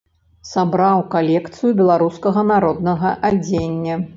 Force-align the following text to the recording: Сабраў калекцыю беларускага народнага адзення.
Сабраў 0.51 1.03
калекцыю 1.17 1.71
беларускага 1.81 2.47
народнага 2.53 3.13
адзення. 3.31 4.03